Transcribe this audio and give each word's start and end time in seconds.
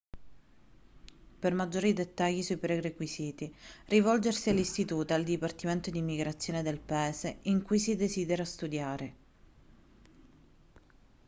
per 1.37 1.53
maggiori 1.53 1.93
dettagli 1.93 2.41
sui 2.41 2.57
prerequisiti 2.57 3.53
rivolgersi 3.85 4.49
all'istituto 4.49 5.13
e 5.13 5.15
al 5.15 5.23
dipartimento 5.23 5.91
d'immigrazione 5.91 6.63
del 6.63 6.79
paese 6.79 7.37
in 7.43 7.61
cui 7.61 7.77
si 7.77 7.95
desidera 7.95 8.43
studiare 8.43 9.15